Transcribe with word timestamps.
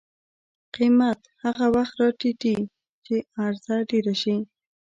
قیمت 0.75 1.19
هغه 1.43 1.65
وخت 1.75 1.93
راټیټي 2.01 2.55
چې 3.05 3.15
عرضه 3.43 3.75
ډېره 3.91 4.13
شي. 4.21 4.37